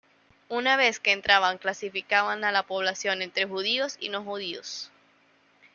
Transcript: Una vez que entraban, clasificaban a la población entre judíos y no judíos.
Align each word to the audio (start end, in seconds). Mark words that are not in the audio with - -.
Una 0.49 0.77
vez 0.77 0.99
que 0.99 1.11
entraban, 1.11 1.59
clasificaban 1.59 2.43
a 2.43 2.51
la 2.51 2.63
población 2.63 3.21
entre 3.21 3.45
judíos 3.45 3.97
y 3.99 4.09
no 4.09 4.23
judíos. 4.23 4.89